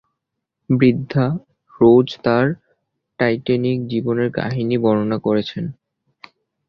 [0.69, 1.25] বৃদ্ধা
[1.73, 2.45] রোজ তার
[3.19, 5.65] টাইটানিক জীবনের কাহিনী বর্ণনা করেছেন।